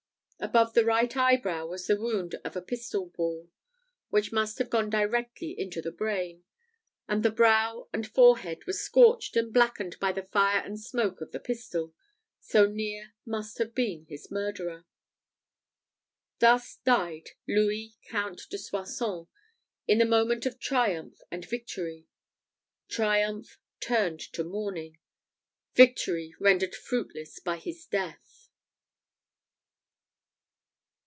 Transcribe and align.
Above 0.43 0.73
the 0.73 0.83
right 0.83 1.15
eyebrow 1.15 1.67
was 1.67 1.85
the 1.85 1.95
wound 2.01 2.33
of 2.43 2.55
a 2.55 2.61
pistol 2.63 3.05
ball, 3.15 3.47
which 4.09 4.31
must 4.31 4.57
have 4.57 4.71
gone 4.71 4.89
directly 4.89 5.51
into 5.55 5.83
the 5.83 5.91
brain; 5.91 6.43
and 7.07 7.21
the 7.21 7.29
brow 7.29 7.87
and 7.93 8.07
forehead 8.07 8.65
were 8.65 8.73
scorched 8.73 9.35
and 9.35 9.53
blackened 9.53 9.95
with 10.01 10.15
the 10.15 10.23
fire 10.23 10.57
and 10.65 10.79
smoke 10.79 11.21
of 11.21 11.31
the 11.31 11.39
pistol 11.39 11.93
so 12.39 12.65
near 12.65 13.13
must 13.23 13.59
have 13.59 13.75
been 13.75 14.03
his 14.09 14.31
murderer. 14.31 14.83
Thus 16.39 16.77
died 16.77 17.29
Louis 17.47 17.93
Count 18.09 18.41
de 18.49 18.57
Soissons, 18.57 19.27
in 19.85 19.99
the 19.99 20.05
moment 20.05 20.47
of 20.47 20.59
triumph 20.59 21.19
and 21.29 21.45
victory 21.47 22.07
triumph 22.89 23.59
turned 23.79 24.21
to 24.33 24.43
mourning, 24.43 24.97
victory 25.75 26.33
rendered 26.39 26.73
fruitless 26.73 27.39
by 27.39 27.57
his 27.57 27.85
death! 27.85 28.39